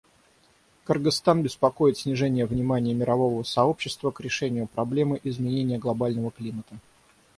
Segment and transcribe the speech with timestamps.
[0.83, 6.75] Кыргызстан беспокоит снижение внимания мирового сообщества к решению проблемы изменения глобального климата.